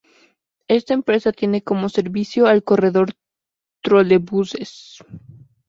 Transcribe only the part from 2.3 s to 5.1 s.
al corredor trolebuses.